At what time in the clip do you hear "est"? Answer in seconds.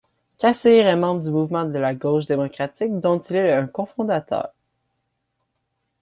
0.87-0.95, 3.35-3.53